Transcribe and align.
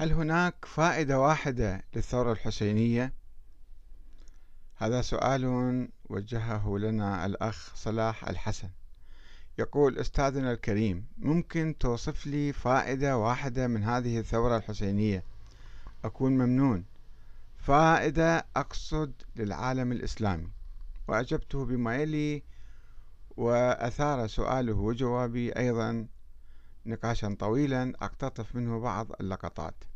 هل 0.00 0.12
هناك 0.12 0.64
فائدة 0.64 1.20
واحدة 1.20 1.84
للثورة 1.96 2.32
الحسينية؟ 2.32 3.12
هذا 4.76 5.02
سؤال 5.02 5.88
وجهه 6.08 6.78
لنا 6.78 7.26
الأخ 7.26 7.74
صلاح 7.74 8.28
الحسن. 8.28 8.68
يقول 9.58 9.98
أستاذنا 9.98 10.52
الكريم 10.52 11.06
ممكن 11.18 11.74
توصف 11.80 12.26
لي 12.26 12.52
فائدة 12.52 13.16
واحدة 13.16 13.66
من 13.66 13.82
هذه 13.82 14.18
الثورة 14.18 14.56
الحسينية؟ 14.56 15.24
أكون 16.04 16.32
ممنون. 16.32 16.84
فائدة 17.58 18.46
أقصد 18.56 19.12
للعالم 19.36 19.92
الإسلامي. 19.92 20.48
وأجبته 21.08 21.64
بما 21.64 21.96
يلي 21.96 22.42
وأثار 23.36 24.26
سؤاله 24.26 24.74
وجوابي 24.74 25.52
أيضا 25.52 26.06
نقاشا 26.86 27.36
طويلا 27.38 27.92
أقتطف 28.02 28.56
منه 28.56 28.80
بعض 28.80 29.12
اللقطات. 29.20 29.89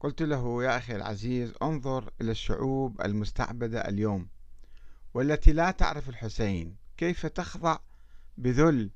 قلت 0.00 0.22
له 0.22 0.64
يا 0.64 0.76
أخي 0.76 0.96
العزيز 0.96 1.52
انظر 1.62 2.10
إلى 2.20 2.30
الشعوب 2.30 3.00
المستعبدة 3.00 3.88
اليوم 3.88 4.28
والتي 5.14 5.52
لا 5.52 5.70
تعرف 5.70 6.08
الحسين. 6.08 6.76
كيف 6.96 7.26
تخضع 7.26 7.78
بذل 8.38 8.90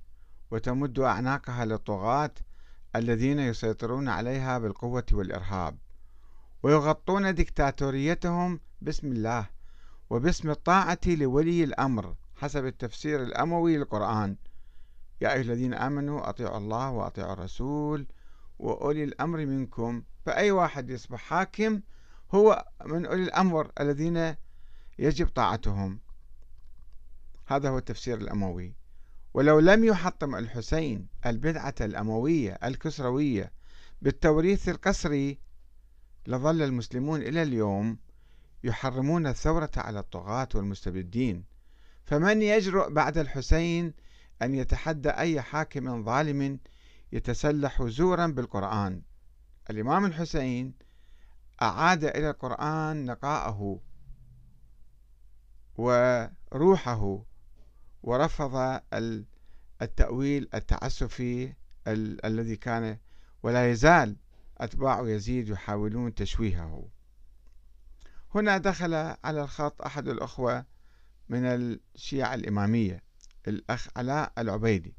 وتمد 0.50 0.98
أعناقها 0.98 1.64
للطغاة 1.64 2.34
الذين 2.96 3.38
يسيطرون 3.38 4.08
عليها 4.08 4.58
بالقوة 4.58 5.04
والإرهاب 5.12 5.78
ويغطون 6.62 7.34
دكتاتوريتهم 7.34 8.60
باسم 8.80 9.12
الله 9.12 9.46
وباسم 10.10 10.50
الطاعة 10.50 11.00
لولي 11.06 11.64
الأمر 11.64 12.14
حسب 12.36 12.66
التفسير 12.66 13.22
الأموي 13.22 13.76
للقرآن. 13.76 14.36
يا 15.20 15.32
أيها 15.32 15.40
الذين 15.40 15.74
آمنوا 15.74 16.28
أطيعوا 16.28 16.58
الله 16.58 16.90
وأطيعوا 16.90 17.32
الرسول 17.32 18.06
وأولي 18.58 19.04
الأمر 19.04 19.46
منكم 19.46 20.02
فأي 20.24 20.50
واحد 20.50 20.90
يصبح 20.90 21.20
حاكم 21.20 21.80
هو 22.34 22.68
من 22.84 23.06
أولي 23.06 23.22
الأمر 23.22 23.72
الذين 23.80 24.34
يجب 24.98 25.28
طاعتهم. 25.28 26.00
هذا 27.46 27.68
هو 27.68 27.78
التفسير 27.78 28.18
الأموي. 28.18 28.74
ولو 29.34 29.58
لم 29.58 29.84
يحطم 29.84 30.34
الحسين 30.34 31.08
البدعة 31.26 31.74
الأموية 31.80 32.58
الكسروية 32.64 33.52
بالتوريث 34.02 34.68
القسري 34.68 35.38
لظل 36.26 36.62
المسلمون 36.62 37.22
إلى 37.22 37.42
اليوم 37.42 37.98
يحرمون 38.64 39.26
الثورة 39.26 39.70
على 39.76 39.98
الطغاة 39.98 40.48
والمستبدين. 40.54 41.44
فمن 42.04 42.42
يجرؤ 42.42 42.90
بعد 42.90 43.18
الحسين 43.18 43.92
أن 44.42 44.54
يتحدى 44.54 45.10
أي 45.10 45.42
حاكم 45.42 46.04
ظالم 46.04 46.58
يتسلح 47.12 47.82
زورا 47.82 48.26
بالقرآن؟ 48.26 49.02
الإمام 49.70 50.04
الحسين 50.04 50.74
أعاد 51.62 52.04
إلى 52.04 52.30
القرآن 52.30 53.04
نقاءه 53.04 53.80
وروحه 55.76 57.22
ورفض 58.02 58.80
التأويل 59.82 60.48
التعسفي 60.54 61.54
ال 61.86 62.26
الذي 62.26 62.56
كان 62.56 62.98
ولا 63.42 63.70
يزال 63.70 64.16
أتباع 64.58 65.08
يزيد 65.08 65.48
يحاولون 65.48 66.14
تشويهه. 66.14 66.88
هنا 68.34 68.58
دخل 68.58 68.94
على 69.24 69.42
الخط 69.42 69.82
أحد 69.82 70.08
الأخوة 70.08 70.64
من 71.28 71.44
الشيعة 71.44 72.34
الإمامية 72.34 73.02
الأخ 73.48 73.88
علاء 73.96 74.32
العبيدي. 74.38 74.94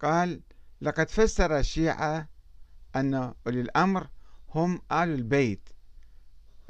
قال 0.00 0.40
لقد 0.80 1.10
فسر 1.10 1.58
الشيعة 1.58 2.28
أن 3.00 3.14
أولي 3.14 3.60
الأمر 3.60 4.08
هم 4.54 4.82
آل 4.92 5.08
البيت 5.08 5.68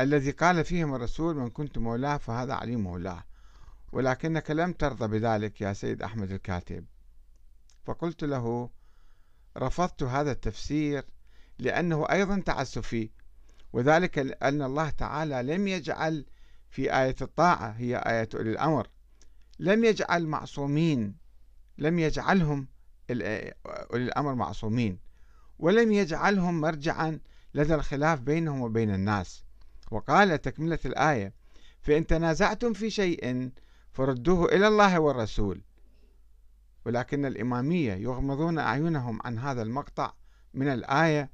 الذي 0.00 0.30
قال 0.30 0.64
فيهم 0.64 0.94
الرسول 0.94 1.36
من 1.36 1.50
كنت 1.50 1.78
مولاه 1.78 2.16
فهذا 2.16 2.54
علي 2.54 2.76
مولاه. 2.76 3.24
ولكنك 3.92 4.50
لم 4.50 4.72
ترضى 4.72 5.18
بذلك 5.18 5.60
يا 5.60 5.72
سيد 5.72 6.02
أحمد 6.02 6.30
الكاتب. 6.30 6.84
فقلت 7.84 8.24
له 8.24 8.70
رفضت 9.56 10.02
هذا 10.02 10.32
التفسير 10.32 11.04
لأنه 11.58 12.06
أيضا 12.10 12.40
تعسفي 12.40 13.10
وذلك 13.72 14.18
أن 14.42 14.62
الله 14.62 14.90
تعالى 14.90 15.42
لم 15.42 15.68
يجعل 15.68 16.26
في 16.70 16.96
آية 17.02 17.16
الطاعة 17.22 17.68
هي 17.68 17.96
آية 17.96 18.28
أولي 18.34 18.50
الأمر 18.50 18.88
لم 19.58 19.84
يجعل 19.84 20.26
معصومين 20.26 21.16
لم 21.78 21.98
يجعلهم 21.98 22.68
أولي 23.10 24.04
الأمر 24.04 24.34
معصومين. 24.34 24.98
ولم 25.58 25.92
يجعلهم 25.92 26.60
مرجعا 26.60 27.20
لدى 27.54 27.74
الخلاف 27.74 28.20
بينهم 28.20 28.60
وبين 28.60 28.94
الناس. 28.94 29.44
وقال 29.90 30.42
تكملة 30.42 30.78
الآية 30.84 31.32
فإن 31.80 32.06
تنازعتم 32.06 32.72
في 32.72 32.90
شيء 32.90 33.50
فردوه 33.92 34.44
إلى 34.44 34.68
الله 34.68 35.00
والرسول. 35.00 35.62
ولكن 36.86 37.24
الإمامية 37.24 37.94
يغمضون 37.94 38.58
أعينهم 38.58 39.20
عن 39.24 39.38
هذا 39.38 39.62
المقطع 39.62 40.12
من 40.54 40.68
الآية 40.68 41.30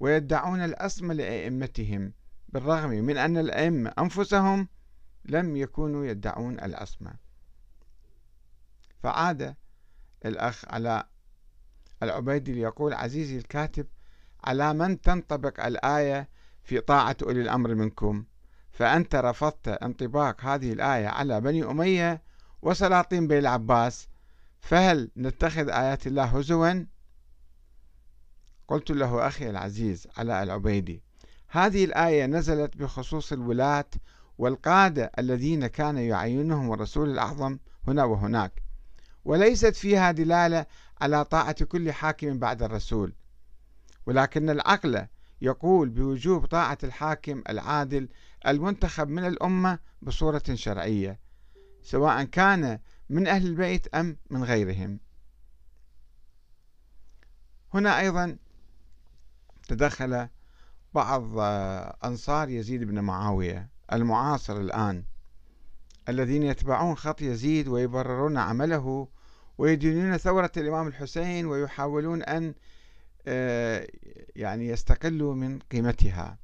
ويدعون 0.00 0.64
الأصم 0.64 1.12
لأئمتهم 1.12 2.12
بالرغم 2.48 2.90
من 2.90 3.16
أن 3.16 3.36
الأئمة 3.36 3.92
أنفسهم 3.98 4.68
لم 5.24 5.56
يكونوا 5.56 6.06
يدعون 6.06 6.60
الأصمة 6.60 7.14
فعاد 9.02 9.54
الأخ 10.24 10.64
على 10.68 11.04
العبيدي 12.02 12.52
ليقول 12.52 12.92
عزيزي 12.92 13.36
الكاتب 13.38 13.86
على 14.44 14.74
من 14.74 15.00
تنطبق 15.00 15.64
الآية 15.66 16.28
في 16.62 16.80
طاعة 16.80 17.16
أولي 17.22 17.40
الأمر 17.40 17.74
منكم؟ 17.74 18.24
فأنت 18.70 19.14
رفضت 19.14 19.68
انطباق 19.68 20.44
هذه 20.44 20.72
الآية 20.72 21.06
على 21.08 21.40
بني 21.40 21.64
أمية 21.64 22.22
وسلاطين 22.62 23.28
بين 23.28 23.38
العباس 23.38 24.08
فهل 24.60 25.10
نتخذ 25.16 25.68
آيات 25.68 26.06
الله 26.06 26.24
هزوا؟ 26.24 26.86
قلت 28.68 28.90
له 28.90 29.26
أخي 29.26 29.50
العزيز 29.50 30.08
علاء 30.16 30.42
العبيدي 30.42 31.02
هذه 31.48 31.84
الآية 31.84 32.26
نزلت 32.26 32.76
بخصوص 32.76 33.32
الولاة 33.32 33.90
والقادة 34.38 35.12
الذين 35.18 35.66
كان 35.66 35.98
يعينهم 35.98 36.72
الرسول 36.72 37.10
الأعظم 37.10 37.58
هنا 37.88 38.04
وهناك 38.04 38.62
وليست 39.24 39.76
فيها 39.76 40.10
دلالة 40.12 40.66
على 41.00 41.24
طاعة 41.24 41.64
كل 41.64 41.92
حاكم 41.92 42.38
بعد 42.38 42.62
الرسول. 42.62 43.12
ولكن 44.06 44.50
العقل 44.50 45.06
يقول 45.42 45.88
بوجوب 45.88 46.46
طاعة 46.46 46.78
الحاكم 46.84 47.42
العادل 47.48 48.08
المنتخب 48.46 49.08
من 49.08 49.26
الأمة 49.26 49.78
بصورة 50.02 50.42
شرعية 50.54 51.18
سواء 51.82 52.24
كان 52.24 52.78
من 53.08 53.26
أهل 53.26 53.46
البيت 53.46 53.94
أم 53.94 54.16
من 54.30 54.44
غيرهم. 54.44 55.00
هنا 57.74 58.00
أيضا 58.00 58.36
تدخل 59.68 60.28
بعض 60.94 61.22
أنصار 62.04 62.48
يزيد 62.48 62.84
بن 62.84 63.00
معاوية 63.00 63.68
المعاصر 63.92 64.56
الآن 64.60 65.04
الذين 66.08 66.42
يتبعون 66.42 66.94
خط 66.94 67.22
يزيد 67.22 67.68
ويبررون 67.68 68.38
عمله 68.38 69.08
ويدينون 69.60 70.16
ثورة 70.16 70.52
الإمام 70.56 70.86
الحسين 70.86 71.46
ويحاولون 71.46 72.22
أن 72.22 72.54
آه، 73.26 73.86
يعني 74.36 74.68
يستقلوا 74.68 75.34
من 75.34 75.58
قيمتها. 75.58 76.38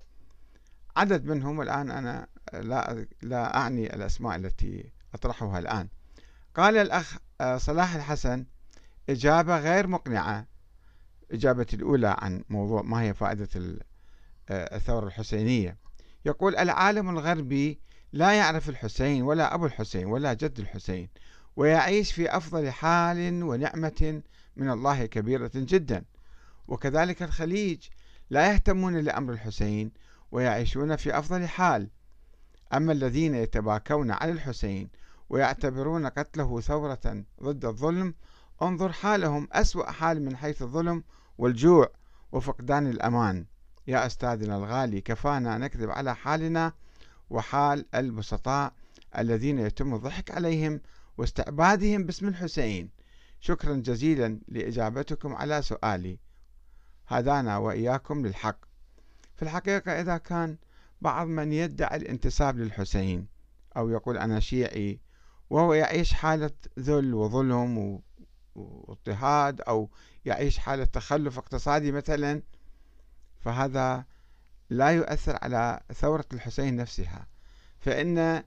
عدد 0.97 1.25
منهم 1.25 1.61
الآن 1.61 1.91
أنا 1.91 2.27
لا 2.53 3.07
لا 3.23 3.57
أعني 3.57 3.95
الأسماء 3.95 4.37
التي 4.37 4.93
أطرحها 5.15 5.59
الآن. 5.59 5.89
قال 6.55 6.77
الأخ 6.77 7.17
آه، 7.41 7.57
صلاح 7.57 7.95
الحسن 7.95 8.47
إجابة 9.09 9.59
غير 9.59 9.87
مقنعة. 9.87 10.47
إجابة 11.33 11.67
الأولى 11.75 12.17
عن 12.19 12.45
موضوع 12.49 12.83
ما 12.83 13.03
هي 13.03 13.15
فائدة 13.15 13.49
آه، 14.49 14.77
الثورة 14.77 15.07
الحسينية. 15.07 15.79
يقول 16.25 16.57
العالم 16.57 17.11
الغربي 17.11 17.81
لا 18.13 18.33
يعرف 18.33 18.69
الحسين 18.69 19.23
ولا 19.23 19.55
أبو 19.55 19.67
الحسين 19.67 20.07
ولا 20.07 20.33
جد 20.33 20.59
الحسين. 20.61 21.09
ويعيش 21.57 22.13
في 22.13 22.37
أفضل 22.37 22.71
حال 22.71 23.43
ونعمة 23.43 24.23
من 24.57 24.71
الله 24.71 25.07
كبيرة 25.07 25.51
جدا. 25.55 26.05
وكذلك 26.69 27.23
الخليج 27.23 27.89
لا 28.31 28.53
يهتمون 28.53 28.97
لأمر 28.97 29.33
الحسين 29.33 29.93
ويعيشون 30.33 30.97
في 30.97 31.19
أفضل 31.19 31.49
حال. 31.49 31.91
أما 32.75 32.93
الذين 32.93 33.35
يتباكون 33.35 34.11
على 34.11 34.33
الحسين 34.33 34.89
ويعتبرون 35.31 36.07
قتله 36.07 36.61
ثورة 36.61 37.25
ضد 37.43 37.65
الظلم 37.65 38.15
انظر 38.63 38.93
حالهم 38.93 39.49
أسوأ 39.53 39.91
حال 39.91 40.23
من 40.23 40.37
حيث 40.37 40.63
الظلم 40.63 41.05
والجوع 41.39 41.91
وفقدان 42.33 42.87
الأمان. 42.87 43.47
يا 43.87 44.07
أستاذنا 44.07 44.57
الغالي 44.57 45.01
كفانا 45.01 45.59
نكذب 45.59 45.91
على 45.91 46.15
حالنا 46.15 46.73
وحال 47.31 47.87
البسطاء 47.95 48.73
الذين 49.19 49.59
يتم 49.59 49.95
الضحك 49.95 50.31
عليهم 50.31 50.81
واستعبادهم 51.19 52.05
باسم 52.05 52.29
الحسين. 52.29 52.91
شكرا 53.41 53.75
جزيلا 53.75 54.41
لإجابتكم 54.49 55.35
على 55.35 55.63
سؤالي. 55.63 56.19
هدانا 57.09 57.57
وإياكم 57.59 58.27
للحق. 58.27 58.59
في 59.37 59.43
الحقيقة 59.43 60.01
إذا 60.01 60.17
كان 60.17 60.57
بعض 61.01 61.27
من 61.27 61.53
يدعي 61.53 61.97
الانتساب 61.97 62.59
للحسين 62.59 63.27
أو 63.77 63.91
يقول 63.91 64.19
أنا 64.19 64.41
شيعي 64.41 65.01
وهو 65.51 65.75
يعيش 65.75 66.13
حالة 66.13 66.51
ذل 66.79 67.15
وظلم 67.15 68.01
واضطهاد 68.55 69.61
أو 69.61 69.91
يعيش 70.25 70.59
حالة 70.59 70.85
تخلف 70.85 71.39
اقتصادي 71.39 71.93
مثلا 71.93 72.43
فهذا 73.41 74.05
لا 74.71 74.89
يؤثر 74.89 75.39
على 75.43 75.81
ثورة 75.95 76.25
الحسين 76.33 76.77
نفسها. 76.77 77.27
فإن 77.79 78.43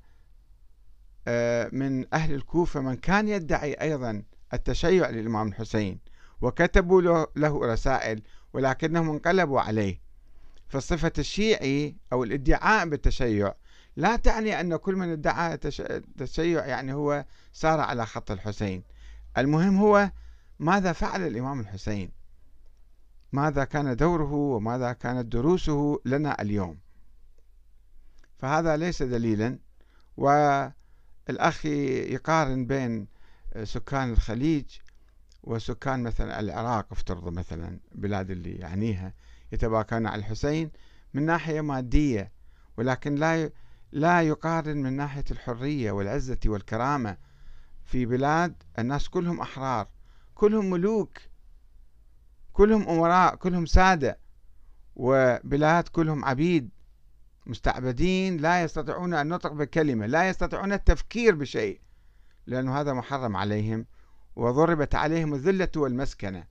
من 1.71 2.13
أهل 2.13 2.33
الكوفة 2.33 2.79
من 2.79 2.95
كان 2.95 3.27
يدعي 3.27 3.73
أيضا 3.73 4.23
التشيع 4.53 5.09
للإمام 5.09 5.47
الحسين 5.47 5.99
وكتبوا 6.41 7.27
له 7.35 7.65
رسائل 7.73 8.21
ولكنهم 8.53 9.09
انقلبوا 9.09 9.61
عليه. 9.61 10.01
فصفة 10.67 11.11
الشيعي 11.17 11.95
أو 12.13 12.23
الادعاء 12.23 12.89
بالتشيع 12.89 13.53
لا 13.95 14.15
تعني 14.15 14.59
أن 14.61 14.75
كل 14.75 14.95
من 14.95 15.11
ادعى 15.11 15.53
التشيع 15.79 16.65
يعني 16.65 16.93
هو 16.93 17.25
سار 17.53 17.79
على 17.79 18.05
خط 18.05 18.31
الحسين. 18.31 18.83
المهم 19.37 19.77
هو 19.77 20.11
ماذا 20.59 20.91
فعل 20.91 21.27
الإمام 21.27 21.59
الحسين؟ 21.59 22.11
ماذا 23.31 23.63
كان 23.63 23.95
دوره 23.95 24.33
وماذا 24.33 24.93
كانت 24.93 25.25
دروسه 25.25 26.01
لنا 26.05 26.41
اليوم؟ 26.41 26.79
فهذا 28.37 28.77
ليس 28.77 29.03
دليلا 29.03 29.59
والأخ 31.29 31.65
يقارن 31.65 32.65
بين 32.65 33.07
سكان 33.63 34.11
الخليج 34.11 34.65
وسكان 35.43 36.03
مثلا 36.03 36.39
العراق 36.39 36.87
افترض 36.91 37.33
مثلا 37.33 37.79
بلاد 37.95 38.31
اللي 38.31 38.55
يعنيها 38.55 39.13
يتباكون 39.51 40.07
على 40.07 40.19
الحسين 40.19 40.71
من 41.13 41.25
ناحية 41.25 41.61
مادية 41.61 42.31
ولكن 42.77 43.15
لا 43.15 43.51
لا 43.91 44.21
يقارن 44.21 44.77
من 44.77 44.93
ناحية 44.93 45.23
الحرية 45.31 45.91
والعزة 45.91 46.39
والكرامة 46.45 47.17
في 47.85 48.05
بلاد 48.05 48.63
الناس 48.79 49.09
كلهم 49.09 49.41
أحرار 49.41 49.87
كلهم 50.35 50.69
ملوك 50.69 51.17
كلهم 52.53 52.89
أمراء 52.89 53.35
كلهم 53.35 53.65
سادة 53.65 54.19
وبلاد 54.95 55.87
كلهم 55.87 56.25
عبيد. 56.25 56.69
مستعبدين 57.45 58.37
لا 58.37 58.63
يستطيعون 58.63 59.13
أن 59.13 59.27
نطق 59.27 59.53
بكلمة 59.53 60.05
لا 60.05 60.29
يستطيعون 60.29 60.73
التفكير 60.73 61.35
بشيء 61.35 61.79
لأنه 62.47 62.79
هذا 62.79 62.93
محرم 62.93 63.35
عليهم 63.35 63.85
وضربت 64.35 64.95
عليهم 64.95 65.33
الذلة 65.33 65.69
والمسكنة. 65.75 66.43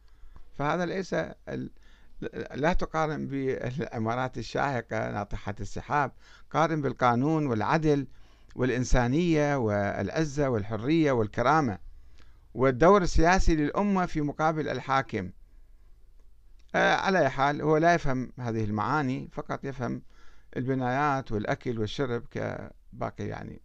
فهذا 0.58 0.86
ليس 0.86 1.14
لا 2.54 2.72
تقارن 2.72 3.26
بالعمارات 3.26 4.38
الشاهقة 4.38 5.10
ناطحة 5.10 5.54
السحاب 5.60 6.12
قارن 6.50 6.82
بالقانون 6.82 7.46
والعدل 7.46 8.06
والإنسانية 8.54 9.56
والعزة 9.56 10.48
والحرية 10.48 11.12
والكرامة. 11.12 11.78
والدور 12.54 13.02
السياسي 13.02 13.56
للأمة 13.56 14.06
في 14.06 14.20
مقابل 14.20 14.68
الحاكم. 14.68 15.30
آه، 16.74 16.94
على 16.94 17.30
حال 17.30 17.62
هو 17.62 17.76
لا 17.76 17.94
يفهم 17.94 18.32
هذه 18.38 18.64
المعاني 18.64 19.28
فقط 19.32 19.64
يفهم 19.64 20.02
البنايات 20.56 21.32
والأكل 21.32 21.78
والشرب 21.78 22.22
كباقي 22.30 23.26
يعني 23.26 23.60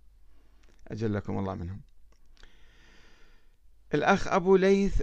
أجلكم 0.87 1.39
الله 1.39 1.55
منهم. 1.55 1.81
الأخ 3.93 4.27
أبو 4.27 4.55
ليث 4.55 5.01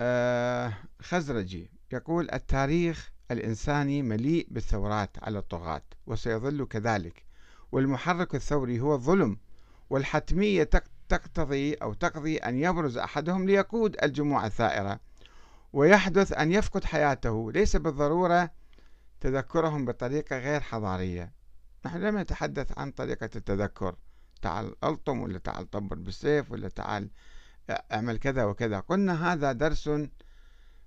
الخزرجي 0.00 1.70
يقول 1.92 2.30
التاريخ 2.32 3.10
الإنساني 3.30 4.02
مليء 4.02 4.46
بالثورات 4.50 5.16
على 5.22 5.38
الطغاة 5.38 5.82
وسيظل 6.06 6.66
كذلك 6.66 7.24
والمحرك 7.72 8.34
الثوري 8.34 8.80
هو 8.80 8.94
الظلم 8.94 9.38
والحتمية 9.90 10.70
تقتضي 11.08 11.74
أو 11.74 11.94
تقضي 11.94 12.36
أن 12.36 12.58
يبرز 12.58 12.98
أحدهم 12.98 13.46
ليقود 13.46 13.96
الجموع 14.02 14.46
الثائرة 14.46 15.00
ويحدث 15.72 16.32
أن 16.32 16.52
يفقد 16.52 16.84
حياته. 16.84 17.52
ليس 17.52 17.76
بالضرورة 17.76 18.50
تذكرهم 19.20 19.84
بطريقة 19.84 20.38
غير 20.38 20.60
حضارية. 20.60 21.32
نحن 21.86 21.98
لم 21.98 22.18
نتحدث 22.18 22.78
عن 22.78 22.90
طريقة 22.90 23.30
التذكر. 23.36 23.96
تعال 24.42 24.84
ألطم 24.84 25.20
ولا 25.20 25.38
تعال 25.38 25.70
طبر 25.70 25.96
بالسيف 25.96 26.50
ولا 26.50 26.68
تعال 26.68 27.10
أعمل 27.70 28.18
كذا 28.18 28.44
وكذا. 28.44 28.80
قلنا 28.80 29.32
هذا 29.32 29.52
درس 29.52 29.90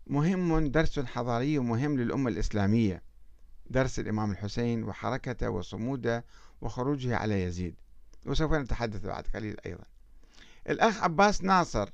مهم 0.07 0.67
درس 0.67 0.99
حضاري 0.99 1.59
مهم 1.59 1.97
للأمة 1.97 2.29
الإسلامية. 2.29 3.03
درس 3.69 3.99
الإمام 3.99 4.31
الحسين 4.31 4.83
وحركته 4.83 5.49
وصموده 5.49 6.25
وخروجه 6.61 7.15
على 7.15 7.43
يزيد. 7.43 7.75
وسوف 8.25 8.53
نتحدث 8.53 9.05
بعد 9.05 9.23
قليل 9.35 9.57
أيضا. 9.65 9.83
الأخ 10.69 11.03
عباس 11.03 11.43
ناصر 11.43 11.89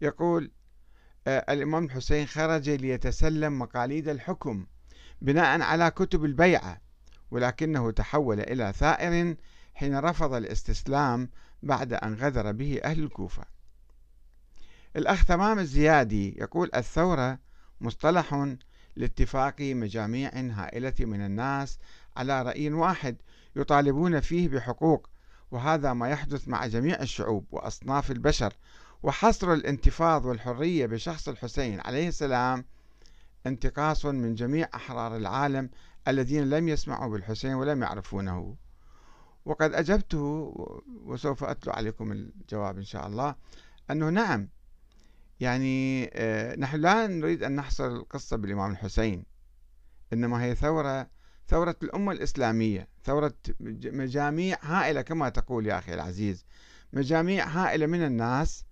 يقول 0.00 0.50
الإمام 1.26 1.84
الحسين 1.84 2.26
خرج 2.26 2.70
ليتسلم 2.70 3.58
مقاليد 3.58 4.08
الحكم. 4.08 4.66
بناء 5.22 5.62
على 5.62 5.90
كتب 5.90 6.24
البيعة 6.24 6.80
ولكنه 7.30 7.90
تحول 7.90 8.40
إلى 8.40 8.72
ثائر 8.72 9.36
حين 9.74 9.98
رفض 9.98 10.34
الاستسلام 10.34 11.30
بعد 11.62 11.92
أن 11.92 12.14
غدر 12.14 12.52
به 12.52 12.80
أهل 12.84 13.02
الكوفة. 13.02 13.44
الأخ 14.96 15.24
تمام 15.24 15.58
الزيادي 15.58 16.38
يقول 16.38 16.70
الثورة 16.74 17.38
مصطلح 17.80 18.54
لاتفاق 18.96 19.60
مجاميع 19.60 20.30
هائلة 20.34 20.94
من 21.00 21.24
الناس 21.26 21.78
على 22.16 22.42
رأي 22.42 22.72
واحد 22.72 23.16
يطالبون 23.56 24.20
فيه 24.20 24.48
بحقوق 24.48 25.08
وهذا 25.50 25.92
ما 25.92 26.08
يحدث 26.08 26.48
مع 26.48 26.66
جميع 26.66 27.02
الشعوب 27.02 27.46
وأصناف 27.50 28.10
البشر 28.10 28.52
وحصر 29.02 29.52
الانتفاض 29.52 30.24
والحرية 30.24 30.86
بشخص 30.86 31.28
الحسين 31.28 31.80
عليه 31.80 32.08
السلام 32.08 32.64
انتقاص 33.46 34.06
من 34.06 34.34
جميع 34.34 34.68
أحرار 34.74 35.16
العالم 35.16 35.70
الذين 36.08 36.50
لم 36.50 36.68
يسمعوا 36.68 37.12
بالحسين 37.12 37.54
ولم 37.54 37.82
يعرفونه. 37.82 38.56
وقد 39.44 39.74
أجبته 39.74 40.54
وسوف 41.04 41.44
أتلو 41.44 41.72
عليكم 41.72 42.12
الجواب 42.12 42.78
إن 42.78 42.84
شاء 42.84 43.06
الله 43.06 43.34
أنه 43.90 44.08
نعم 44.08 44.48
يعني 45.40 46.10
آه، 46.14 46.56
نحن 46.56 46.76
لا 46.76 47.06
نريد 47.06 47.42
أن 47.42 47.56
نحصر 47.56 47.86
القصة 47.86 48.36
بالإمام 48.36 48.70
الحسين 48.70 49.24
إنما 50.12 50.44
هي 50.44 50.54
ثورة 50.54 51.10
ثورة 51.48 51.76
الأمة 51.82 52.12
الإسلامية 52.12 52.88
ثورة 53.04 53.34
مجاميع 53.60 54.58
هائلة 54.62 55.02
كما 55.02 55.28
تقول 55.28 55.66
يا 55.66 55.78
أخي 55.78 55.94
العزيز 55.94 56.44
مجاميع 56.92 57.48
هائلة 57.48 57.86
من 57.86 58.02
الناس 58.02 58.64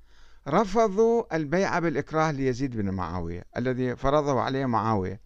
رفضوا 0.49 1.37
البيعة 1.37 1.81
بالإكراه 1.81 2.31
ليزيد 2.31 2.77
بن 2.77 2.91
معاوية 2.91 3.45
الذي 3.57 3.97
فرضه 3.97 4.41
عليه 4.41 4.67
معاوية. 4.67 5.21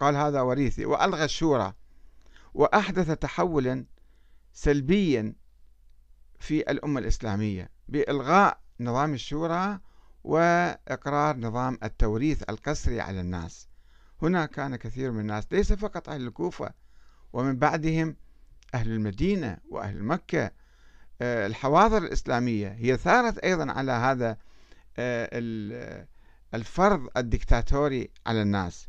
قال 0.00 0.16
هذا 0.16 0.40
وريثي 0.40 0.86
وألغى 0.86 1.24
الشورى. 1.24 1.74
وأحدث 2.54 3.10
تحولا 3.10 3.84
سلبيا 4.52 5.34
في 6.38 6.70
الأمة 6.70 7.00
الإسلامية 7.00 7.70
بإلغاء 7.88 8.60
نظام 8.80 9.14
الشورى 9.14 9.80
وإقرار 10.24 11.36
نظام 11.36 11.78
التوريث 11.82 12.42
القسري 12.50 13.00
على 13.00 13.20
الناس. 13.20 13.68
هنا 14.22 14.46
كان 14.46 14.76
كثير 14.76 15.10
من 15.10 15.20
الناس 15.20 15.46
ليس 15.52 15.72
فقط 15.72 16.08
أهل 16.08 16.26
الكوفة 16.26 16.70
ومن 17.32 17.56
بعدهم 17.56 18.16
أهل 18.74 18.90
المدينة 18.90 19.56
وأهل 19.70 20.02
مكة 20.02 20.50
الحواضر 21.22 21.98
الإسلامية 21.98 22.68
هي 22.68 22.96
ثارت 22.96 23.38
أيضا 23.38 23.72
على 23.72 23.92
هذا 23.92 24.36
آه، 24.98 26.06
الفرض 26.54 27.08
الدكتاتوري 27.16 28.10
على 28.26 28.42
الناس. 28.42 28.88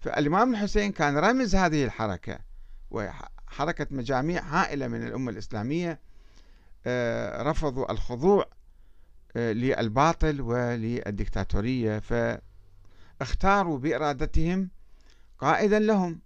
فالإمام 0.00 0.54
الحسين 0.54 0.92
كان 0.92 1.16
رمز 1.16 1.54
هذه 1.54 1.84
الحركة 1.84 2.38
وحركة 2.90 3.86
مجاميع 3.90 4.42
هائلة 4.42 4.88
من 4.88 5.06
الأمة 5.06 5.30
الإسلامية 5.30 6.00
آه، 6.86 7.42
رفضوا 7.42 7.92
الخضوع 7.92 8.46
للباطل 9.36 10.40
وللدكتاتورية 10.40 11.98
فاختاروا 13.18 13.78
بإرادتهم 13.78 14.70
قائدا 15.38 15.78
لهم. 15.78 16.20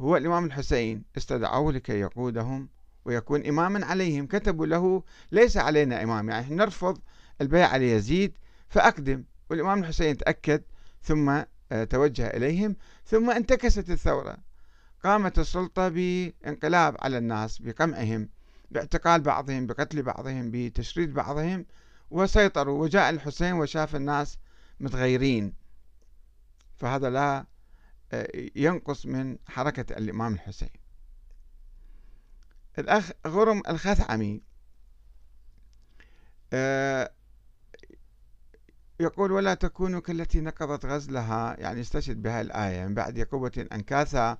هو 0.00 0.16
الإمام 0.16 0.44
الحسين 0.44 1.04
استدعوه 1.16 1.72
لكي 1.72 2.00
يقودهم. 2.00 2.68
ويكون 3.04 3.46
إماما 3.46 3.86
عليهم. 3.86 4.26
كتبوا 4.26 4.66
له 4.66 5.02
ليس 5.32 5.56
علينا 5.56 6.02
إمام. 6.02 6.28
يعني 6.30 6.54
نرفض 6.54 6.98
البيع 7.40 7.68
على 7.68 7.90
يزيد 7.90 8.38
فأقدم. 8.68 9.24
والإمام 9.50 9.80
الحسين 9.80 10.16
تأكد 10.16 10.62
ثم 11.02 11.42
آه، 11.72 11.84
توجه 11.84 12.26
إليهم 12.26 12.76
ثم 13.04 13.30
انتكست 13.30 13.90
الثورة. 13.90 14.36
قامت 15.04 15.38
السلطة 15.38 15.88
بانقلاب 15.88 16.96
على 17.00 17.18
الناس 17.18 17.58
بقمعهم 17.58 18.28
باعتقال 18.70 19.20
بعضهم 19.20 19.66
بقتل 19.66 20.02
بعضهم 20.02 20.50
بتشريد 20.50 21.14
بعضهم 21.14 21.66
وسيطروا. 22.10 22.82
وجاء 22.82 23.10
الحسين 23.10 23.52
وشاف 23.52 23.96
الناس 23.96 24.38
متغيرين. 24.80 25.54
فهذا 26.76 27.10
لا 27.10 27.46
ينقص 28.56 29.06
من 29.06 29.38
حركة 29.48 29.98
الإمام 29.98 30.34
الحسين. 30.34 30.81
الأخ 32.78 33.10
غرم 33.26 33.62
الخثعمي 33.68 34.42
يقول 39.00 39.32
ولا 39.32 39.54
تكونوا 39.54 40.00
كالتي 40.00 40.40
نقضت 40.40 40.86
غزلها 40.86 41.60
يعني 41.60 41.80
استشهد 41.80 42.22
بها 42.22 42.40
الآية 42.40 42.86
من 42.86 42.94
بعد 42.94 43.20
قوة 43.20 43.66
أنكاثا 43.72 44.38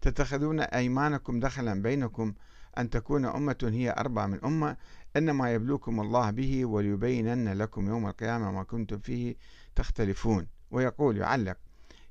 تتخذون 0.00 0.60
أيمانكم 0.60 1.40
دخلا 1.40 1.82
بينكم 1.82 2.34
أن 2.78 2.90
تكون 2.90 3.24
أمة 3.24 3.70
هي 3.72 3.94
أربع 3.98 4.26
من 4.26 4.44
أمة 4.44 4.76
إنما 5.16 5.52
يبلوكم 5.52 6.00
الله 6.00 6.30
به 6.30 6.64
وليبينن 6.64 7.52
لكم 7.52 7.88
يوم 7.88 8.06
القيامة 8.06 8.52
ما 8.52 8.62
كنتم 8.62 8.98
فيه 8.98 9.34
تختلفون. 9.76 10.46
ويقول 10.70 11.16
يعلق 11.16 11.56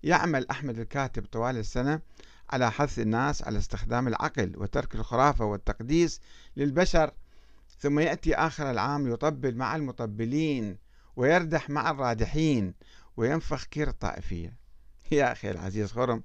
يعمل 0.04 0.50
أحمد 0.50 0.80
الكاتب 0.80 1.26
طوال 1.26 1.58
السنة 1.58 2.02
على 2.50 2.72
حث 2.72 3.00
الناس 3.00 3.44
على 3.44 3.58
استخدام 3.58 4.08
العقل 4.08 4.54
وترك 4.58 4.96
الخرافة 4.96 5.46
والتقديس 5.46 6.22
للبشر 6.58 7.12
ثم 7.80 8.00
يأتي 8.00 8.36
آخر 8.36 8.72
العام 8.72 9.14
يطبل 9.14 9.56
مع 9.56 9.76
المطبلين 9.76 10.78
ويردح 11.16 11.70
مع 11.70 11.92
الرادحين 11.92 12.74
وينفخ 13.18 13.64
كير 13.66 13.88
الطائفية. 13.88 14.58
يا 15.12 15.32
أخي 15.32 15.52
العزيز 15.52 15.92
خرم 15.92 16.24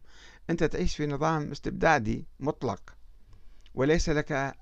أنت 0.51 0.65
تعيش 0.65 0.97
في 0.97 1.07
نظام 1.07 1.51
استبدادي 1.51 2.27
مطلق 2.41 2.95
وليس 3.75 4.09
لك 4.09 4.55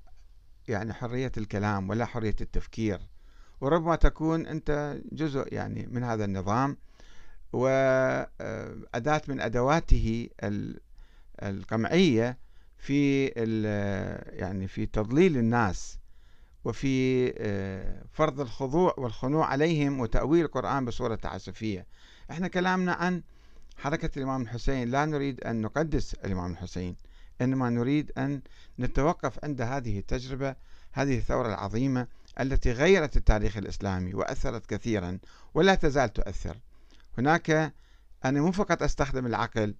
يعني 0.68 0.92
حرية 0.92 1.32
الكلام 1.36 1.90
ولا 1.90 2.04
حرية 2.04 2.36
التفكير 2.40 3.00
وربما 3.60 3.96
تكون 3.96 4.46
أنت 4.46 4.98
جزء 5.12 5.54
يعني 5.54 5.86
من 5.86 6.04
هذا 6.04 6.24
النظام 6.24 6.76
وأداة 7.52 9.22
من 9.28 9.40
أدواته 9.40 10.28
القمعية 11.42 12.38
في 12.78 13.26
يعني 14.32 14.68
في 14.68 14.86
تضليل 14.86 15.36
الناس 15.36 15.98
وفي 16.64 17.26
آه، 17.38 18.04
فرض 18.12 18.40
الخضوع 18.40 18.94
والخنوع 18.98 19.46
عليهم 19.46 20.00
وتأويل 20.00 20.44
القرآن 20.44 20.84
بصورة 20.84 21.14
تعسفية. 21.14 21.86
إحنا 22.30 22.48
كلامنا 22.48 22.92
عن 22.92 23.22
حركة 23.76 24.10
الإمام 24.16 24.42
الحسين 24.42 24.90
لا 24.90 25.04
نريد 25.04 25.44
أن 25.44 25.62
نقدس 25.62 26.14
الإمام 26.14 26.52
الحسين 26.52 26.96
إنما 27.40 27.70
نريد 27.70 28.12
أن 28.18 28.42
نتوقف 28.78 29.44
عند 29.44 29.60
هذه 29.60 29.98
التجربة 29.98 30.54
هذه 30.92 31.18
الثورة 31.18 31.48
العظيمة 31.48 32.06
التي 32.40 32.72
غيرت 32.72 33.16
التاريخ 33.16 33.56
الإسلامي 33.56 34.14
وأثرت 34.14 34.66
كثيرا 34.66 35.18
ولا 35.54 35.74
تزال 35.74 36.12
تؤثر. 36.12 36.56
هناك 37.18 37.72
أنا 38.24 38.40
مو 38.40 38.52
فقط 38.52 38.82
أستخدم 38.82 39.26
العقل 39.26 39.74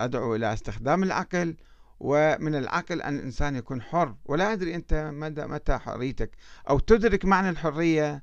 أدعو 0.00 0.34
إلى 0.34 0.52
استخدام 0.52 1.02
العقل 1.02 1.56
ومن 2.00 2.54
العقل 2.54 3.02
أن 3.02 3.16
الإنسان 3.18 3.56
يكون 3.56 3.82
حر. 3.82 4.14
ولا 4.24 4.52
أدري 4.52 4.74
أنت 4.74 5.10
مدى 5.14 5.46
متى 5.46 5.78
حريتك 5.78 6.30
أو 6.68 6.78
تدرك 6.78 7.24
معنى 7.24 7.48
الحرية. 7.48 8.22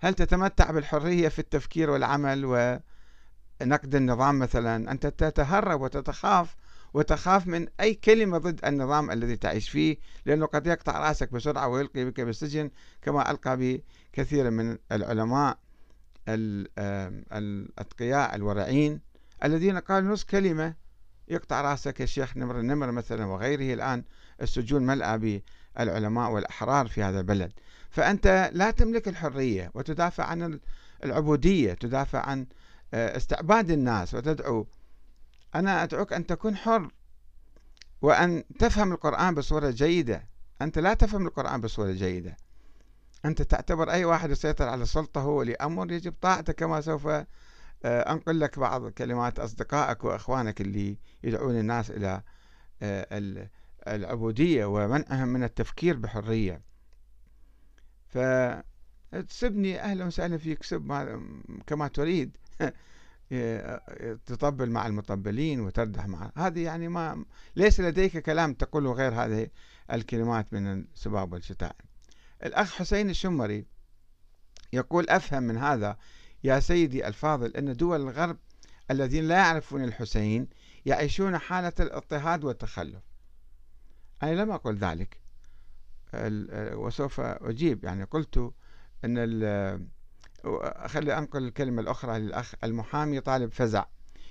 هل 0.00 0.14
تتمتع 0.14 0.70
بالحرية 0.70 1.28
في 1.28 1.38
التفكير 1.38 1.90
والعمل 1.90 2.44
ونقد 2.44 3.94
النظام 3.94 4.38
مثلا؟ 4.38 4.92
أنت 4.92 5.06
تتهرب 5.06 5.80
وتتخاف 5.80 6.56
وتخاف 6.94 7.46
من 7.46 7.66
أي 7.80 7.94
كلمة 7.94 8.38
ضد 8.38 8.64
النظام 8.64 9.10
الذي 9.10 9.36
تعيش 9.36 9.68
فيه 9.68 9.96
لأنه 10.26 10.46
قد 10.46 10.66
يقطع 10.66 11.08
رأسك 11.08 11.32
بسرعة 11.32 11.68
ويلقي 11.68 12.04
بك 12.04 12.20
بالسجن 12.20 12.70
كما 13.02 13.30
ألقى 13.30 13.80
بكثير 14.12 14.50
من 14.50 14.78
العلماء 14.92 15.58
الأتقياء 17.32 18.34
الورعين. 18.34 19.07
الذين 19.44 19.78
قالوا 19.78 20.12
نص 20.12 20.24
كلمة 20.24 20.74
يقطع 21.28 21.60
رأسك 21.60 22.02
الشيخ 22.02 22.36
نمر 22.36 22.60
النمر 22.60 22.90
مثلا 22.90 23.24
وغيره 23.24 23.74
الآن 23.74 24.04
السجون 24.42 24.86
ملأى 24.86 25.42
بالعلماء 25.76 26.30
والأحرار 26.30 26.88
في 26.88 27.02
هذا 27.02 27.20
البلد. 27.20 27.52
فأنت 27.90 28.50
لا 28.52 28.70
تملك 28.70 29.08
الحرية 29.08 29.70
وتدافع 29.74 30.24
عن 30.24 30.60
العبودية 31.04 31.72
تدافع 31.72 32.20
عن 32.20 32.46
آه، 32.94 33.16
استعباد 33.16 33.70
الناس 33.70 34.14
وتدعو. 34.14 34.66
أنا 35.54 35.82
أدعوك 35.82 36.12
أن 36.12 36.26
تكون 36.26 36.56
حر 36.56 36.92
وأن 38.02 38.44
تفهم 38.58 38.92
القرآن 38.92 39.34
بصورة 39.34 39.70
جيدة. 39.70 40.28
أنت 40.62 40.78
لا 40.78 40.94
تفهم 40.94 41.26
القرآن 41.26 41.60
بصورة 41.60 41.92
جيدة. 41.92 42.36
أنت 43.24 43.42
تعتبر 43.42 43.90
أي 43.90 44.04
واحد 44.04 44.30
يسيطر 44.30 44.68
على 44.68 44.82
السلطة 44.82 45.20
هو 45.20 45.38
ولي 45.38 45.54
أمر 45.54 45.92
يجب 45.92 46.14
طاعته 46.20 46.52
كما 46.52 46.80
سوف 46.80 47.08
أنقل 47.84 48.40
لك 48.40 48.58
بعض 48.58 48.88
كلمات 48.88 49.38
أصدقائك 49.38 50.04
وإخوانك 50.04 50.60
اللي 50.60 50.98
يدعون 51.24 51.58
الناس 51.58 51.90
إلى 51.90 52.22
آه، 52.82 53.48
العبودية 53.88 54.64
ومنعهم 54.64 55.28
من 55.28 55.44
التفكير 55.44 55.96
بحرية. 55.96 56.62
فتسبني 58.06 59.80
أهلا 59.80 60.04
وسهلا 60.04 60.38
فيك 60.38 60.62
سب 60.62 60.92
كما 61.66 61.88
تريد. 61.88 62.36
تطبل 64.26 64.70
مع 64.70 64.86
المطبلين 64.86 65.60
وتردح 65.60 66.06
مع 66.06 66.32
هذه 66.36 66.64
يعني 66.64 66.88
ما 66.88 67.24
ليس 67.56 67.80
لديك 67.80 68.18
كلام 68.18 68.54
تقوله 68.54 68.92
غير 68.92 69.12
هذه 69.12 69.48
الكلمات 69.92 70.52
من 70.52 70.72
السباب 70.72 71.32
والشتائم 71.32 71.86
الأخ 72.42 72.74
حسين 72.74 73.10
الشمري 73.10 73.66
يقول 74.72 75.08
أفهم 75.08 75.42
من 75.42 75.56
هذا 75.56 75.96
يا 76.44 76.60
سيدي 76.60 77.08
الفاضل 77.08 77.50
أن 77.56 77.72
دول 77.72 78.00
الغرب 78.00 78.36
الذين 78.90 79.28
لا 79.28 79.34
يعرفون 79.34 79.84
الحسين 79.84 80.48
يعيشون 80.86 81.38
حالة 81.38 81.72
الاضطهاد 81.80 82.44
والتخلف. 82.44 83.02
أنا 84.22 84.42
لم 84.42 84.50
أقل 84.50 84.76
ذلك. 84.76 85.20
وسوف 86.74 87.20
أجيب. 87.20 87.84
يعني 87.84 88.04
قلت 88.04 88.52
أن 89.04 89.16
خلي 90.86 91.18
أنقل 91.18 91.44
الكلمة 91.44 91.82
الأخرى 91.82 92.18
للأخ 92.18 92.54
المحامي 92.64 93.20
طالب 93.20 93.52
فزع. 93.52 93.84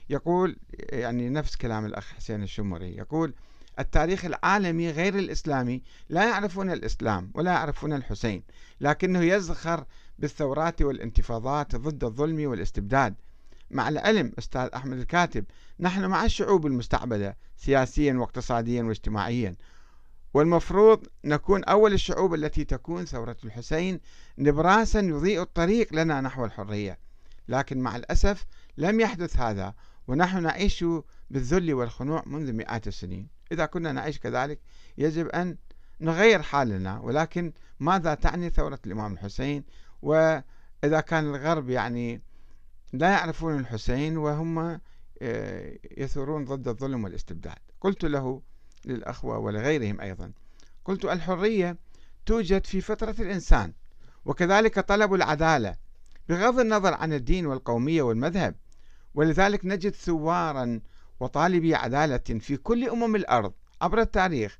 يقول 0.10 0.58
يعني 0.74 1.30
نفس 1.30 1.56
كلام 1.56 1.86
الأخ 1.86 2.14
حسين 2.14 2.44
الشمري. 2.44 2.96
يقول 2.96 3.34
التاريخ 3.80 4.26
العالمي 4.26 4.92
غير 4.92 5.20
الإسلامي 5.20 5.84
لا 6.10 6.30
يعرفون 6.30 6.72
الإسلام 6.72 7.32
ولا 7.36 7.52
يعرفون 7.52 7.94
الحسين 7.94 8.44
لكنه 8.82 9.24
يزخر 9.24 9.86
بالثورات 10.20 10.82
والانتفاضات 10.82 11.76
ضد 11.76 12.04
الظلم 12.04 12.50
والاستبداد. 12.50 13.16
مع 13.72 13.90
العلم 13.90 14.32
أستاذ 14.40 14.70
أحمد 14.76 14.98
الكاتب 14.98 15.46
نحن 15.80 16.06
مع 16.06 16.26
الشعوب 16.26 16.66
المستعبدة 16.66 17.38
سياسيا 17.58 18.14
واقتصاديا 18.14 18.84
واجتماعيا. 18.84 19.56
والمفروض 20.34 21.08
نكون 21.26 21.64
أول 21.64 21.94
الشعوب 21.94 22.34
التي 22.34 22.64
تكون 22.64 23.06
ثورة 23.06 23.38
الحسين 23.46 24.00
نبراسا 24.38 25.00
يضيء 25.00 25.42
الطريق 25.42 25.94
لنا 25.94 26.22
نحو 26.22 26.46
الحرية. 26.46 27.00
لكن 27.48 27.80
مع 27.80 27.96
الأسف 27.96 28.46
لم 28.78 29.00
يحدث 29.00 29.38
هذا 29.38 29.74
ونحن 30.08 30.44
نعيش 30.44 30.86
بالذل 31.30 31.74
والخنوع 31.74 32.24
منذ 32.26 32.54
مئات 32.54 32.88
السنين. 32.88 33.28
إذا 33.52 33.66
كنا 33.66 33.92
نعيش 33.92 34.20
كذلك 34.20 34.60
يجب 34.98 35.28
أن 35.28 35.58
نغير 36.02 36.42
حالنا 36.42 37.00
ولكن 37.00 37.54
ماذا 37.80 38.14
تعني 38.14 38.50
ثورة 38.50 38.80
الإمام 38.86 39.14
الحسين؟ 39.14 39.64
وإذا 40.01 41.01
كان 41.08 41.25
الغرب 41.25 41.70
يعني 41.70 42.22
لا 42.94 43.10
يعرفون 43.10 43.60
الحسين 43.60 44.18
وهم 44.18 44.80
آه، 45.22 45.77
يثورون 45.98 46.46
ضد 46.46 46.68
الظلم 46.68 47.04
والاستبداد. 47.04 47.58
قلت 47.82 48.06
له 48.06 48.42
للأخوة 48.86 49.38
ولغيرهم 49.38 50.01
أيضا 50.01 50.32
قلت 50.86 51.06
الحرية 51.06 51.77
توجد 52.25 52.66
في 52.66 52.82
فطرة 52.82 53.16
الإنسان 53.20 53.74
وكذلك 54.25 54.80
طلب 54.80 55.13
العدالة 55.13 55.75
بغض 56.30 56.60
النظر 56.60 56.94
عن 56.94 57.13
الدين 57.13 57.46
والقومية 57.46 58.01
والمذهب. 58.01 58.56
ولذلك 59.16 59.66
نجد 59.66 59.94
ثوارا 59.94 60.82
وطالبي 61.20 61.75
عدالة 61.75 62.39
في 62.39 62.58
كل 62.58 62.89
أمم 62.89 63.16
الأرض 63.16 63.54
عبر 63.82 64.01
التاريخ 64.01 64.60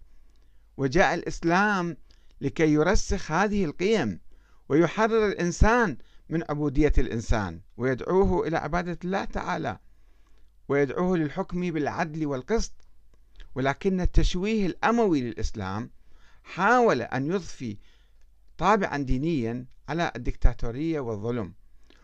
وجاء 0.78 1.14
الإسلام 1.14 1.98
لكي 2.42 2.74
يرسخ 2.74 3.32
هذه 3.32 3.66
القيم. 3.66 4.20
ويحرر 4.70 5.28
الإنسان 5.28 5.98
من 6.30 6.44
عبودية 6.50 6.94
الإنسان 6.98 7.62
ويدعوه 7.78 8.48
إلى 8.48 8.58
عبادة 8.58 8.98
الله 9.04 9.26
تعالى 9.26 9.80
ويدعوه 10.68 11.18
للحكم 11.18 11.72
بالعدل 11.72 12.26
والقسط. 12.26 12.74
ولكن 13.56 14.02
التشويه 14.02 14.66
الأموي 14.66 15.22
للإسلام 15.22 15.92
حاول 16.44 17.02
أن 17.02 17.28
يضفي 17.28 17.78
طابعا 18.58 18.98
دينيا 18.98 19.66
على 19.90 20.12
الدكتاتورية 20.16 21.00
والظلم 21.00 21.54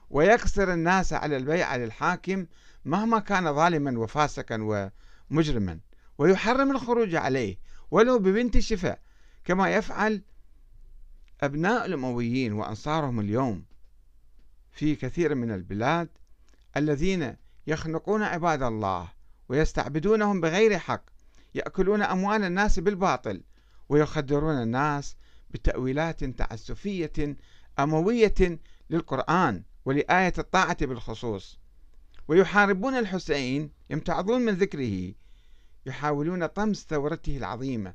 ويقصر 0.10 0.74
الناس 0.74 1.14
على 1.14 1.38
البيعة 1.38 1.78
للحاكم 1.78 2.46
مهما 2.86 3.20
كان 3.20 3.54
ظالما 3.56 4.00
وفاسقا 4.00 4.92
ومجرما. 5.32 5.80
ويحرم 6.18 6.72
الخروج 6.72 7.16
عليه 7.16 7.58
ولو 7.92 8.20
ببنت 8.20 8.56
الشفاء 8.56 9.00
كما 9.46 9.76
يفعل 9.76 10.22
أبناء 11.44 11.86
الأمويين 11.86 12.54
وأنصارهم 12.54 13.20
اليوم 13.20 13.66
في 14.72 14.96
كثير 14.96 15.36
من 15.36 15.52
البلاد 15.52 16.10
الذين 16.78 17.36
يخنقون 17.68 18.24
عباد 18.24 18.64
الله 18.64 19.12
ويستعبدونهم 19.50 20.42
بغير 20.42 20.80
حق 20.80 21.04
يأكلون 21.56 22.02
أموال 22.02 22.44
الناس 22.44 22.80
بالباطل 22.80 23.42
ويخدرون 23.90 24.62
الناس 24.62 25.16
بتأويلات 25.52 26.24
تعسفية 26.24 27.38
أموية 27.80 28.60
للقرآن 28.90 29.64
ولآية 29.86 30.34
الطاعة 30.38 30.86
بالخصوص. 30.86 31.60
ويحاربون 32.28 32.96
الحسين 32.96 33.72
يمتعضون 33.90 34.42
من 34.42 34.54
ذكره 34.54 35.14
يحاولون 35.86 36.46
طمس 36.46 36.86
ثورته 36.90 37.38
العظيمة 37.38 37.94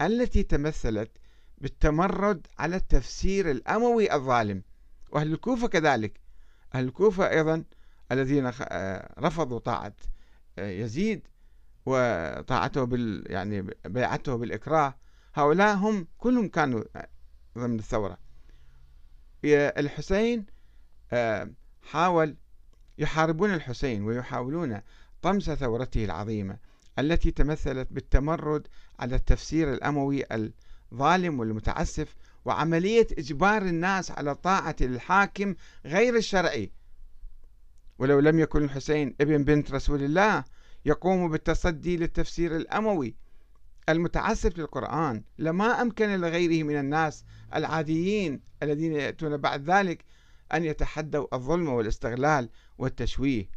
التي 0.00 0.42
تمثلت 0.42 1.10
بالتمرد 1.60 2.46
على 2.58 2.76
التفسير 2.76 3.50
الأموي 3.50 4.14
الظالم. 4.14 4.62
وأهل 5.10 5.32
الكوفة 5.32 5.68
كذلك. 5.68 6.20
أهل 6.74 6.84
الكوفة 6.84 7.30
أيضا 7.30 7.64
الذين 8.12 8.52
رفضوا 9.18 9.58
طاعة 9.58 9.94
يزيد 10.58 11.28
وطاعته 11.86 12.84
بال 12.84 13.24
يعني 13.26 13.62
بيعته 13.84 14.36
بالإكراه. 14.36 14.94
هؤلاء 15.34 15.76
هم 15.76 16.06
كلهم 16.18 16.48
كانوا 16.48 16.84
ضمن 17.58 17.78
الثورة. 17.78 18.18
الحسين 19.44 20.46
آه، 21.12 21.50
حاول 21.82 22.36
يحاربون 22.98 23.54
الحسين 23.54 24.04
ويحاولون 24.04 24.80
طمس 25.22 25.50
ثورته 25.50 26.04
العظيمة 26.04 26.58
التي 26.98 27.30
تمثلت 27.30 27.88
بالتمرد 27.90 28.66
على 28.98 29.16
التفسير 29.16 29.72
الأموي 29.72 30.24
الظالم 30.92 31.40
والمتعسف 31.40 32.14
وعملية 32.44 33.06
إجبار 33.18 33.62
الناس 33.62 34.10
على 34.10 34.34
طاعة 34.34 34.76
الحاكم 34.80 35.54
غير 35.84 36.16
الشرعي. 36.16 36.72
ولو 37.98 38.20
لم 38.20 38.38
يكن 38.38 38.64
الحسين 38.64 39.16
ابن 39.20 39.44
بنت 39.44 39.70
رسول 39.70 40.02
الله 40.02 40.44
يقوم 40.84 41.30
بالتصدي 41.30 41.96
للتفسير 41.96 42.56
الأموي. 42.56 43.16
المتعسف 43.88 44.58
للقرآن 44.58 45.24
لما 45.38 45.82
أمكن 45.82 46.20
لغيره 46.20 46.62
من 46.62 46.78
الناس 46.78 47.24
العاديين 47.54 48.40
الذين 48.62 48.92
يأتون 48.92 49.36
بعد 49.36 49.70
ذلك 49.70 50.04
أن 50.54 50.64
يتحدوا 50.64 51.34
الظلم 51.34 51.68
والاستغلال 51.68 52.48
والتشويه. 52.78 53.50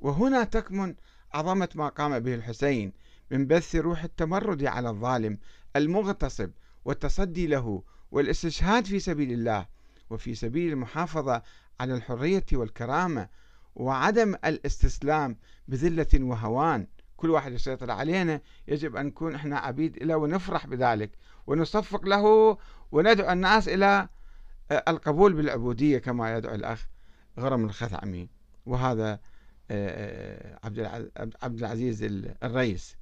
وهنا 0.00 0.44
تكمن 0.44 0.94
عظمة 1.34 1.68
ما 1.74 1.88
قام 1.88 2.18
به 2.18 2.34
الحسين 2.34 2.92
من 3.32 3.46
بث 3.46 3.76
روح 3.76 4.04
التمرد 4.04 4.64
على 4.64 4.90
الظالم 4.90 5.38
المغتصب 5.76 6.50
والتصدي 6.84 7.46
له 7.46 7.82
والاستشهاد 8.10 8.84
في 8.84 8.98
سبيل 8.98 9.32
الله 9.32 9.66
وفي 10.10 10.34
سبيل 10.34 10.72
المحافظة 10.72 11.42
على 11.80 11.94
الحرية 11.94 12.44
والكرامة 12.52 13.28
وعدم 13.74 14.34
الاستسلام 14.44 15.36
بذلة 15.68 16.06
وهوان. 16.14 16.86
كل 17.16 17.30
واحد 17.30 17.52
يسيطر 17.52 17.90
علينا 17.90 18.40
يجب 18.68 18.96
أن 18.96 19.06
نكون 19.06 19.34
إحنا 19.34 19.58
عبيد 19.58 20.02
له 20.02 20.16
ونفرح 20.16 20.66
بذلك 20.66 21.10
ونصفق 21.46 22.06
له 22.06 22.56
وندعو 22.92 23.32
الناس 23.32 23.68
إلى 23.68 24.08
آه، 24.70 24.84
القبول 24.88 25.32
بالعبودية 25.32 25.98
كما 25.98 26.36
يدعو 26.36 26.54
الأخ 26.54 26.86
غرم 27.38 27.64
الخثعمي. 27.64 28.28
وهذا 28.66 29.20
آه، 29.70 30.58
آه، 30.64 31.30
عبد 31.42 31.58
العزيز 31.58 32.02
الرئيس. 32.42 33.01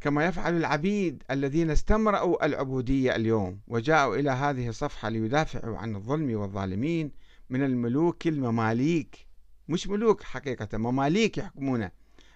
كما 0.00 0.26
يفعل 0.26 0.56
العبيد 0.56 1.22
الذين 1.30 1.70
استمرأوا 1.70 2.46
العبودية 2.46 3.16
اليوم 3.16 3.60
وجاءوا 3.68 4.16
إلى 4.16 4.30
هذه 4.30 4.68
الصفحة 4.68 5.08
ليدافعوا 5.08 5.78
عن 5.78 5.96
الظلم 5.96 6.34
والظالمين 6.40 7.10
من 7.50 7.62
الملوك 7.64 8.26
المماليك. 8.26 9.26
مش 9.68 9.88
ملوك 9.88 10.22
حقيقة 10.22 10.78
مماليك 10.78 11.38
يحكمونه 11.38 11.90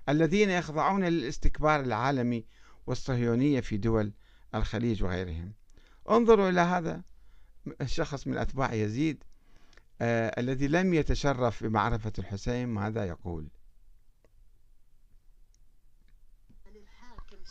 الذين 0.09 0.51
يخضعون 0.51 1.05
للاستكبار 1.05 1.81
العالمي 1.81 2.45
والصهيونية 2.87 3.61
في 3.61 3.77
دول 3.77 4.13
الخليج 4.55 5.03
وغيرهم. 5.03 5.53
انظروا 6.11 6.49
إلى 6.49 6.61
هذا 6.61 7.03
الشخص 7.81 8.27
من 8.27 8.39
أتباع 8.39 8.75
يزيد 8.75 9.25
آه 10.01 10.41
الذي 10.41 10.69
لم 10.69 10.95
يتشرف 10.95 11.65
بمعرفة 11.65 12.13
الحسين 12.19 12.69
ماذا 12.69 13.05
يقول. 13.05 13.49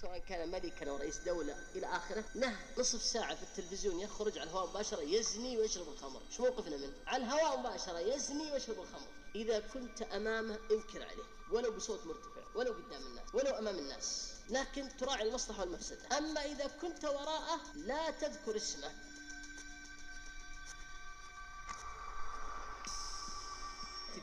سواء 0.01 0.17
كان 0.17 0.51
ملكا 0.51 0.89
أو 0.89 0.97
رئيس 0.97 1.17
دولة 1.17 1.55
إلى 1.75 1.87
آخره 1.87 2.23
له 2.35 2.57
نصف 2.77 3.01
ساعة 3.01 3.35
في 3.35 3.43
التلفزيون 3.43 3.99
يخرج 3.99 4.37
على 4.37 4.49
الهواء 4.49 4.69
مباشرة 4.69 5.01
يزني 5.01 5.57
ويشرب 5.57 5.89
الخمر، 5.89 6.21
شو 6.31 6.43
موقفنا 6.43 6.77
منه؟ 6.77 6.93
على 7.07 7.23
الهواء 7.23 7.59
مباشرة 7.59 7.99
يزني 7.99 8.51
ويشرب 8.51 8.79
الخمر، 8.79 9.07
إذا 9.35 9.59
كنت 9.59 10.01
أمامه 10.01 10.59
انكر 10.71 11.03
عليه 11.03 11.23
ولو 11.51 11.71
بصوت 11.71 12.05
مرتفع، 12.05 12.41
ولو 12.55 12.73
قدام 12.73 13.01
الناس، 13.01 13.35
ولو 13.35 13.51
أمام 13.51 13.79
الناس، 13.79 14.31
لكن 14.49 14.89
تراعي 14.99 15.27
المصلحة 15.27 15.59
والمفسدة، 15.59 16.17
أما 16.17 16.45
إذا 16.45 16.67
كنت 16.67 17.05
وراءه 17.05 17.61
لا 17.75 18.11
تذكر 18.11 18.55
اسمه. 18.55 18.91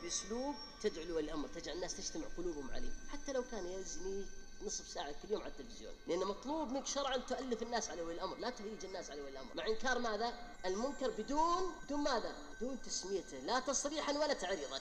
باسلوب 0.03 0.55
تدعو 0.83 1.05
لولي 1.05 1.25
الامر 1.25 1.49
تجعل 1.49 1.75
الناس 1.77 1.97
تجتمع 1.97 2.27
قلوبهم 2.37 2.71
عليه 2.71 2.93
حتى 3.09 3.33
لو 3.33 3.45
كان 3.51 3.67
يزني 3.67 4.27
نصف 4.63 4.89
ساعة 4.89 5.15
كل 5.23 5.31
يوم 5.31 5.43
على 5.43 5.51
التلفزيون. 5.51 5.95
لأن 6.07 6.19
مطلوب 6.19 6.69
منك 6.73 6.87
شرعا 6.87 7.17
تؤلف 7.17 7.63
الناس 7.63 7.91
على 7.91 8.03
ولي 8.03 8.15
الأمر 8.15 8.37
لا 8.37 8.51
تهيج 8.51 8.85
الناس 8.85 9.11
على 9.11 9.21
ولي 9.21 9.31
الأمر. 9.31 9.55
مع 9.55 9.67
إنكار 9.67 9.99
ماذا؟ 9.99 10.33
المنكر 10.67 11.11
بدون 11.11 11.75
بدون 11.85 12.01
ماذا؟ 12.01 12.35
بدون 12.57 12.83
تسميته 12.83 13.39
لا 13.39 13.61
تصريحا 13.61 14.13
ولا 14.13 14.35
تعريضا. 14.35 14.81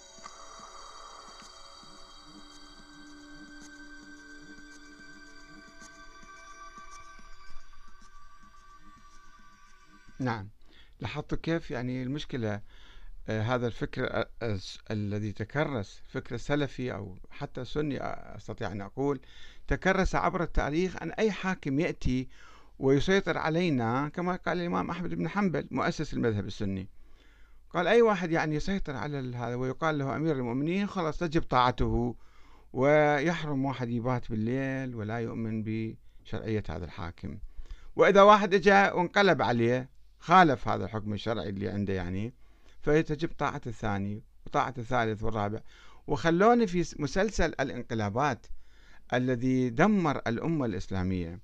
نعم. 10.19 10.49
لاحظت 10.99 11.35
كيف 11.35 11.71
يعني 11.71 12.03
المشكلة؟ 12.03 12.61
هذا 13.29 13.67
الفكر 13.67 14.25
الذي 14.91 15.31
تكرس 15.31 16.01
فكر 16.07 16.37
سلفي 16.37 16.93
أو 16.93 17.17
حتى 17.29 17.65
سني 17.65 17.97
أستطيع 18.01 18.71
أن 18.71 18.81
أقول 18.81 19.19
تكرس 19.67 20.15
عبر 20.15 20.43
التاريخ 20.43 21.01
أن 21.01 21.11
أي 21.11 21.31
حاكم 21.31 21.79
يأتي 21.79 22.27
ويسيطر 22.79 23.37
علينا 23.37 24.09
كما 24.09 24.35
قال 24.35 24.59
الإمام 24.59 24.89
أحمد 24.89 25.13
بن 25.13 25.29
حنبل 25.29 25.67
مؤسس 25.71 26.13
المذهب 26.13 26.47
السني. 26.47 26.89
قال 27.73 27.87
أي 27.87 28.01
واحد 28.01 28.31
يعني 28.31 28.55
يسيطر 28.55 28.95
على 28.95 29.37
هذا 29.37 29.55
ويقال 29.55 29.97
له 29.97 30.15
أمير 30.15 30.35
المؤمنين 30.35 30.87
خلاص 30.87 31.17
تجب 31.17 31.41
طاعته 31.41 32.15
ويحرم 32.73 33.65
واحد 33.65 33.89
يبات 33.89 34.29
بالليل 34.29 34.95
ولا 34.95 35.17
يؤمن 35.17 35.63
بشرعية 35.63 36.63
هذا 36.69 36.85
الحاكم. 36.85 37.39
وإذا 37.95 38.21
واحد 38.21 38.53
اجى 38.53 38.71
وانقلب 38.71 39.41
عليه 39.41 39.89
خالف 40.19 40.67
هذا 40.67 40.85
الحكم 40.85 41.13
الشرعي 41.13 41.49
اللي 41.49 41.69
عنده 41.69 41.93
يعني 41.93 42.33
فتجب 42.81 43.29
طاعة 43.37 43.61
الثاني 43.67 44.23
وطاعة 44.45 44.73
الثالث 44.77 45.23
والرابع. 45.23 45.59
وخلوني 46.07 46.67
في 46.67 46.95
مسلسل 46.99 47.53
الانقلابات 47.59 48.47
الذي 49.13 49.69
دمر 49.69 50.17
الأمة 50.17 50.65
الإسلامية. 50.65 51.39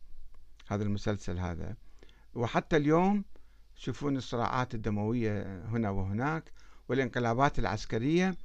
هذا 0.67 0.84
المسلسل 0.84 1.39
هذا. 1.39 1.76
وحتى 2.34 2.78
اليوم 2.78 3.24
تشوفون 3.76 4.17
الصراعات 4.17 4.76
الدموية 4.76 5.63
هنا 5.65 5.89
وهناك 5.89 6.52
والانقلابات 6.89 7.60
العسكرية 7.60 8.36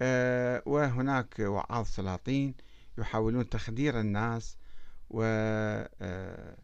آه، 0.00 0.62
وهناك 0.66 1.34
وعاظ 1.38 1.86
سلاطين 1.86 2.54
يحاولون 2.98 3.48
تخدير 3.48 4.00
الناس 4.00 4.56
و 5.10 5.22
آه، 6.00 6.56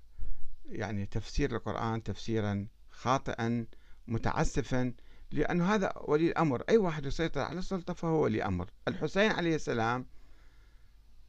يعني 0.66 1.06
تفسير 1.06 1.56
القرآن 1.56 2.02
تفسيرا 2.02 2.66
خاطئا 2.90 3.66
متعسفا 4.08 4.92
لأن 5.30 5.60
هذا 5.60 5.92
ولي 5.96 6.28
الأمر. 6.28 6.62
أي 6.68 6.76
واحد 6.76 7.06
يسيطر 7.06 7.40
على 7.40 7.58
السلطة 7.58 7.94
فهو 7.94 8.22
ولي 8.22 8.44
أمر. 8.44 8.70
الحسين 8.88 9.30
عليه 9.30 9.54
السلام 9.54 10.06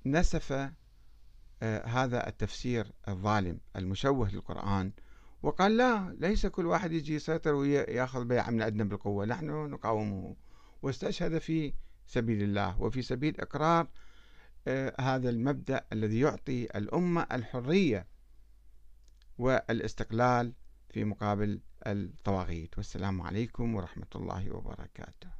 نسف 0.06 0.52
آه، 1.64 1.86
هذا 1.86 2.28
التفسير 2.28 2.92
الظالم 3.08 3.60
المشوه 3.76 4.32
للقرآن 4.32 4.92
وقال 5.44 5.78
لا 5.78 6.16
ليس 6.20 6.46
كل 6.46 6.66
واحد 6.66 6.92
يجي 6.92 7.16
يسيطر 7.16 7.54
ويأخذ 7.54 8.26
بيعة 8.26 8.50
من 8.50 8.62
عندنا 8.62 8.84
بالقوة. 8.84 9.26
نحن 9.26 9.46
نقاومه 9.46 10.36
واستشهد 10.82 11.38
في 11.38 11.74
سبيل 12.06 12.44
الله 12.44 12.82
وفي 12.82 13.02
سبيل 13.02 13.42
إقرار 13.42 13.88
آه، 14.68 14.96
هذا 15.02 15.30
المبدأ 15.30 15.86
الذي 15.94 16.20
يعطي 16.20 16.64
الأمة 16.64 17.28
الحرية 17.32 18.08
والاستقلال 19.38 20.54
في 20.90 21.04
مقابل 21.04 21.62
الطواغيت 21.88 22.78
والسلام 22.78 23.22
عليكم 23.22 23.76
ورحمة 23.76 24.08
الله 24.16 24.52
وبركاته. 24.52 25.39